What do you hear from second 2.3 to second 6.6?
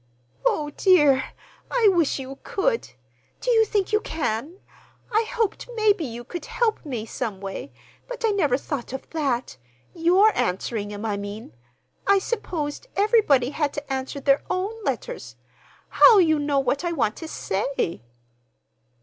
could. Do you think you can? I hoped maybe you could